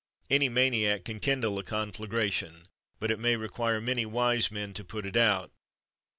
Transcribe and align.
Any 0.31 0.49
maniac 0.49 1.03
can 1.05 1.19
kindle 1.19 1.59
a 1.59 1.63
conflagration, 1.63 2.65
but 2.99 3.11
it 3.11 3.19
may 3.19 3.35
require 3.35 3.79
many 3.79 4.03
wise 4.07 4.49
men 4.49 4.73
to 4.73 4.83
put 4.83 5.05
it 5.05 5.15
out. 5.15 5.51